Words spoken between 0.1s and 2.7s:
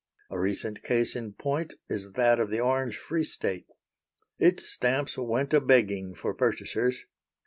A recent case in point is that of the